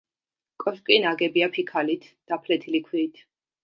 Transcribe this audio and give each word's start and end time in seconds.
კოშკი 0.63 0.97
ნაგებია 1.05 1.51
ფიქალით 1.59 2.11
და 2.31 2.43
ფლეთილი 2.45 2.87
ქვით. 2.91 3.27